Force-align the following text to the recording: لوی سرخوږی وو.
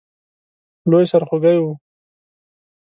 لوی 0.89 1.05
سرخوږی 1.11 1.53
وو. 1.61 1.71